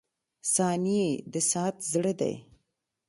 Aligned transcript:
•ثانیې 0.53 1.07
د 1.33 1.35
ساعت 1.51 1.75
زړه 1.91 2.13
دی. 2.21 2.35